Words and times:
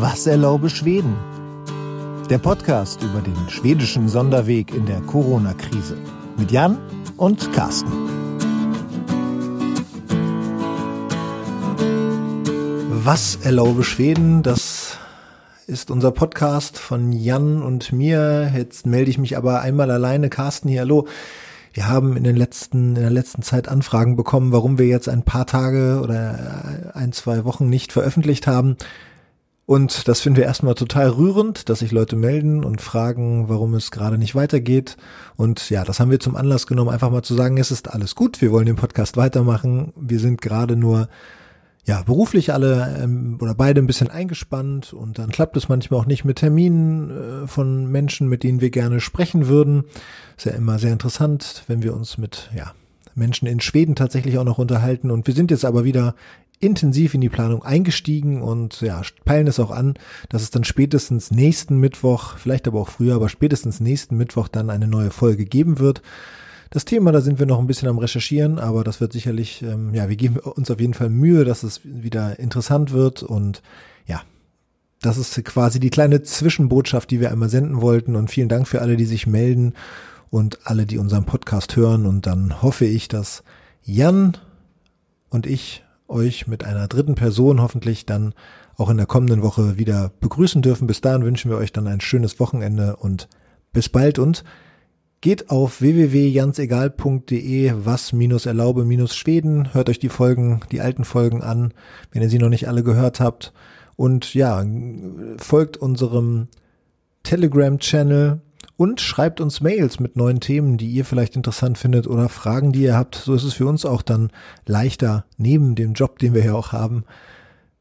Was 0.00 0.28
erlaube 0.28 0.70
Schweden? 0.70 1.16
Der 2.30 2.38
Podcast 2.38 3.02
über 3.02 3.20
den 3.20 3.48
schwedischen 3.48 4.08
Sonderweg 4.08 4.72
in 4.72 4.86
der 4.86 5.00
Corona-Krise. 5.00 5.96
Mit 6.36 6.52
Jan 6.52 6.78
und 7.16 7.52
Carsten. 7.52 7.90
Was 13.02 13.40
erlaube 13.42 13.82
Schweden? 13.82 14.44
Das 14.44 14.98
ist 15.66 15.90
unser 15.90 16.12
Podcast 16.12 16.78
von 16.78 17.10
Jan 17.10 17.60
und 17.60 17.90
mir. 17.92 18.52
Jetzt 18.54 18.86
melde 18.86 19.10
ich 19.10 19.18
mich 19.18 19.36
aber 19.36 19.62
einmal 19.62 19.90
alleine. 19.90 20.30
Carsten 20.30 20.68
hier, 20.68 20.82
hallo. 20.82 21.08
Wir 21.72 21.88
haben 21.88 22.16
in 22.16 22.22
den 22.22 22.36
letzten, 22.36 22.94
in 22.94 23.02
der 23.02 23.10
letzten 23.10 23.42
Zeit 23.42 23.66
Anfragen 23.66 24.14
bekommen, 24.14 24.52
warum 24.52 24.78
wir 24.78 24.86
jetzt 24.86 25.08
ein 25.08 25.24
paar 25.24 25.46
Tage 25.46 26.00
oder 26.04 26.92
ein, 26.94 27.10
zwei 27.10 27.44
Wochen 27.44 27.68
nicht 27.68 27.92
veröffentlicht 27.92 28.46
haben. 28.46 28.76
Und 29.68 30.08
das 30.08 30.22
finden 30.22 30.38
wir 30.38 30.46
erstmal 30.46 30.76
total 30.76 31.10
rührend, 31.10 31.68
dass 31.68 31.80
sich 31.80 31.92
Leute 31.92 32.16
melden 32.16 32.64
und 32.64 32.80
fragen, 32.80 33.50
warum 33.50 33.74
es 33.74 33.90
gerade 33.90 34.16
nicht 34.16 34.34
weitergeht. 34.34 34.96
Und 35.36 35.68
ja, 35.68 35.84
das 35.84 36.00
haben 36.00 36.10
wir 36.10 36.20
zum 36.20 36.36
Anlass 36.36 36.66
genommen, 36.66 36.88
einfach 36.88 37.10
mal 37.10 37.22
zu 37.22 37.34
sagen, 37.34 37.58
es 37.58 37.70
ist 37.70 37.90
alles 37.92 38.14
gut, 38.14 38.40
wir 38.40 38.50
wollen 38.50 38.64
den 38.64 38.76
Podcast 38.76 39.18
weitermachen. 39.18 39.92
Wir 39.94 40.20
sind 40.20 40.40
gerade 40.40 40.74
nur 40.74 41.10
ja, 41.84 42.00
beruflich 42.00 42.50
alle 42.50 42.98
ähm, 42.98 43.36
oder 43.42 43.54
beide 43.54 43.82
ein 43.82 43.86
bisschen 43.86 44.08
eingespannt 44.08 44.94
und 44.94 45.18
dann 45.18 45.28
klappt 45.28 45.54
es 45.58 45.68
manchmal 45.68 46.00
auch 46.00 46.06
nicht 46.06 46.24
mit 46.24 46.38
Terminen 46.38 47.10
äh, 47.10 47.46
von 47.46 47.92
Menschen, 47.92 48.26
mit 48.26 48.44
denen 48.44 48.62
wir 48.62 48.70
gerne 48.70 49.00
sprechen 49.00 49.48
würden. 49.48 49.84
Ist 50.38 50.46
ja 50.46 50.52
immer 50.52 50.78
sehr 50.78 50.94
interessant, 50.94 51.64
wenn 51.66 51.82
wir 51.82 51.94
uns 51.94 52.16
mit 52.16 52.48
ja, 52.56 52.72
Menschen 53.14 53.46
in 53.46 53.60
Schweden 53.60 53.96
tatsächlich 53.96 54.38
auch 54.38 54.44
noch 54.44 54.56
unterhalten 54.56 55.10
und 55.10 55.26
wir 55.26 55.34
sind 55.34 55.50
jetzt 55.50 55.66
aber 55.66 55.84
wieder 55.84 56.14
intensiv 56.60 57.14
in 57.14 57.20
die 57.20 57.28
Planung 57.28 57.62
eingestiegen 57.62 58.42
und 58.42 58.80
ja, 58.80 59.02
peilen 59.24 59.46
es 59.46 59.60
auch 59.60 59.70
an, 59.70 59.94
dass 60.28 60.42
es 60.42 60.50
dann 60.50 60.64
spätestens 60.64 61.30
nächsten 61.30 61.78
Mittwoch, 61.78 62.36
vielleicht 62.36 62.66
aber 62.66 62.80
auch 62.80 62.88
früher, 62.88 63.14
aber 63.14 63.28
spätestens 63.28 63.80
nächsten 63.80 64.16
Mittwoch 64.16 64.48
dann 64.48 64.70
eine 64.70 64.88
neue 64.88 65.10
Folge 65.10 65.44
geben 65.44 65.78
wird. 65.78 66.02
Das 66.70 66.84
Thema, 66.84 67.12
da 67.12 67.20
sind 67.20 67.38
wir 67.38 67.46
noch 67.46 67.60
ein 67.60 67.66
bisschen 67.66 67.88
am 67.88 67.98
Recherchieren, 67.98 68.58
aber 68.58 68.84
das 68.84 69.00
wird 69.00 69.12
sicherlich, 69.12 69.62
ähm, 69.62 69.94
ja, 69.94 70.08
wir 70.08 70.16
geben 70.16 70.38
uns 70.38 70.70
auf 70.70 70.80
jeden 70.80 70.94
Fall 70.94 71.08
Mühe, 71.08 71.44
dass 71.44 71.62
es 71.62 71.80
wieder 71.84 72.38
interessant 72.38 72.92
wird 72.92 73.22
und 73.22 73.62
ja, 74.06 74.22
das 75.00 75.16
ist 75.16 75.42
quasi 75.44 75.80
die 75.80 75.90
kleine 75.90 76.22
Zwischenbotschaft, 76.22 77.10
die 77.10 77.20
wir 77.20 77.30
einmal 77.30 77.48
senden 77.48 77.80
wollten 77.80 78.16
und 78.16 78.30
vielen 78.30 78.48
Dank 78.48 78.66
für 78.66 78.82
alle, 78.82 78.96
die 78.96 79.06
sich 79.06 79.26
melden 79.26 79.74
und 80.28 80.58
alle, 80.64 80.86
die 80.86 80.98
unseren 80.98 81.24
Podcast 81.24 81.76
hören 81.76 82.04
und 82.04 82.26
dann 82.26 82.60
hoffe 82.60 82.84
ich, 82.84 83.08
dass 83.08 83.44
Jan 83.84 84.36
und 85.30 85.46
ich 85.46 85.84
euch 86.08 86.46
mit 86.46 86.64
einer 86.64 86.88
dritten 86.88 87.14
Person 87.14 87.60
hoffentlich 87.60 88.06
dann 88.06 88.34
auch 88.76 88.90
in 88.90 88.96
der 88.96 89.06
kommenden 89.06 89.42
Woche 89.42 89.78
wieder 89.78 90.12
begrüßen 90.20 90.62
dürfen. 90.62 90.86
Bis 90.86 91.00
dahin 91.00 91.24
wünschen 91.24 91.50
wir 91.50 91.58
euch 91.58 91.72
dann 91.72 91.86
ein 91.86 92.00
schönes 92.00 92.40
Wochenende 92.40 92.96
und 92.96 93.28
bis 93.72 93.88
bald 93.88 94.18
und 94.18 94.44
Geht 95.20 95.50
auf 95.50 95.80
www.jansegal.de, 95.80 97.72
was 97.76 98.12
minus 98.12 98.46
erlaube 98.46 98.84
minus 98.84 99.16
Schweden. 99.16 99.74
Hört 99.74 99.90
euch 99.90 99.98
die 99.98 100.10
Folgen, 100.10 100.60
die 100.70 100.80
alten 100.80 101.04
Folgen 101.04 101.42
an, 101.42 101.74
wenn 102.12 102.22
ihr 102.22 102.28
sie 102.28 102.38
noch 102.38 102.50
nicht 102.50 102.68
alle 102.68 102.84
gehört 102.84 103.18
habt. 103.18 103.52
Und 103.96 104.32
ja, 104.34 104.64
folgt 105.38 105.76
unserem 105.76 106.46
Telegram-Channel 107.24 108.40
und 108.78 109.00
schreibt 109.00 109.40
uns 109.40 109.60
Mails 109.60 109.98
mit 109.98 110.14
neuen 110.14 110.38
Themen, 110.38 110.78
die 110.78 110.88
ihr 110.88 111.04
vielleicht 111.04 111.34
interessant 111.34 111.78
findet 111.78 112.06
oder 112.06 112.28
Fragen, 112.28 112.70
die 112.70 112.82
ihr 112.82 112.96
habt. 112.96 113.16
So 113.16 113.34
ist 113.34 113.42
es 113.42 113.54
für 113.54 113.66
uns 113.66 113.84
auch 113.84 114.02
dann 114.02 114.30
leichter, 114.66 115.24
neben 115.36 115.74
dem 115.74 115.94
Job, 115.94 116.20
den 116.20 116.32
wir 116.32 116.44
ja 116.44 116.54
auch 116.54 116.70
haben, 116.72 117.04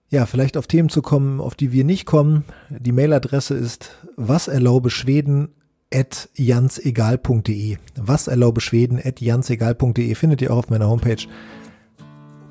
ja, 0.10 0.26
vielleicht 0.26 0.58
auf 0.58 0.68
Themen 0.68 0.90
zu 0.90 1.02
kommen, 1.02 1.40
auf 1.40 1.54
die 1.54 1.72
wir 1.72 1.84
nicht 1.84 2.06
kommen. 2.06 2.46
Die 2.70 2.94
Mailadresse 2.94 3.54
ist 3.54 3.92
was 4.16 4.48
erlaube 4.48 4.90
Schweden 4.90 5.50
at 5.94 6.30
jansegal.de. 6.34 7.78
Was 7.96 8.28
erlaube 8.28 8.62
Schweden 8.62 9.00
at 9.04 9.22
jansegal.de 9.22 10.16
findet 10.16 10.42
ihr 10.42 10.52
auch 10.52 10.58
auf 10.58 10.70
meiner 10.70 10.90
Homepage. 10.90 11.28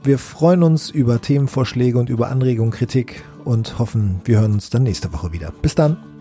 Wir 0.05 0.19
freuen 0.19 0.63
uns 0.63 0.91
über 0.91 1.21
Themenvorschläge 1.21 1.99
und 1.99 2.11
über 2.11 2.29
Anregungen, 2.29 2.71
Kritik 2.71 3.25
und 3.45 3.81
hoffen, 3.81 4.21
wir 4.25 4.39
hören 4.39 4.53
uns 4.53 4.71
dann 4.71 4.85
nächste 4.85 5.13
Woche 5.13 5.33
wieder. 5.33 5.53
Bis 5.63 5.75
dann. 5.75 6.16